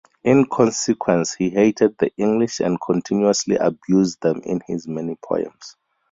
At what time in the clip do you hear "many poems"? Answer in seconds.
4.87-5.77